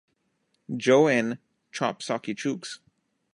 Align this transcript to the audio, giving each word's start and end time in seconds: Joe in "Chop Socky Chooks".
Joe 0.75 1.05
in 1.05 1.37
"Chop 1.71 2.01
Socky 2.01 2.35
Chooks". 2.35 2.79